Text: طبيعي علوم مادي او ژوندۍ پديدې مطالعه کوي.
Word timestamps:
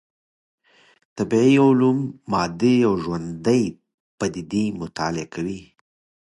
طبيعي 1.17 1.57
علوم 1.67 1.99
مادي 2.31 2.75
او 2.87 2.93
ژوندۍ 3.03 3.63
پديدې 4.19 4.63
مطالعه 4.81 5.27
کوي. 5.33 5.61